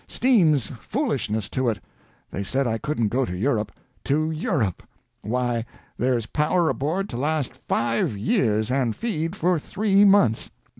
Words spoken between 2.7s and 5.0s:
couldn't go to Europe. To Europe!